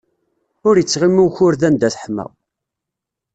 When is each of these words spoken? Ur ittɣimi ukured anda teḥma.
Ur 0.67 0.75
ittɣimi 0.77 1.21
ukured 1.25 1.61
anda 1.67 1.89
teḥma. 1.93 2.25